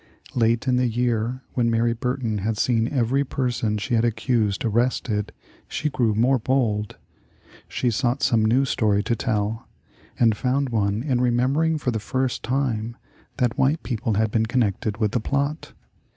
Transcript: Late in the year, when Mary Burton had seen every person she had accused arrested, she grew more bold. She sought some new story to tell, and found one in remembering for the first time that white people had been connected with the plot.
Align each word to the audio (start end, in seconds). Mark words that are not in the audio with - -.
Late 0.33 0.67
in 0.67 0.77
the 0.77 0.87
year, 0.87 1.43
when 1.53 1.69
Mary 1.69 1.93
Burton 1.93 2.39
had 2.39 2.57
seen 2.57 2.87
every 2.87 3.23
person 3.23 3.77
she 3.77 3.93
had 3.93 4.03
accused 4.03 4.65
arrested, 4.65 5.31
she 5.67 5.91
grew 5.91 6.15
more 6.15 6.39
bold. 6.39 6.97
She 7.67 7.91
sought 7.91 8.23
some 8.23 8.43
new 8.43 8.65
story 8.65 9.03
to 9.03 9.15
tell, 9.15 9.67
and 10.19 10.35
found 10.35 10.69
one 10.69 11.03
in 11.03 11.21
remembering 11.21 11.77
for 11.77 11.91
the 11.91 11.99
first 11.99 12.41
time 12.41 12.97
that 13.37 13.59
white 13.59 13.83
people 13.83 14.15
had 14.15 14.31
been 14.31 14.47
connected 14.47 14.97
with 14.97 15.11
the 15.11 15.19
plot. 15.19 15.73